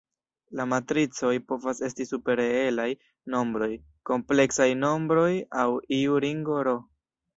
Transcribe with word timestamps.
La 0.59 0.63
matricoj 0.69 1.33
povas 1.51 1.81
esti 1.87 2.07
super 2.11 2.39
reelaj 2.43 2.87
nombroj, 3.35 3.69
kompleksaj 4.11 4.69
nombroj 4.87 5.31
aŭ 5.65 5.71
iu 5.99 6.19
ringo 6.27 6.61
"R". 6.71 6.79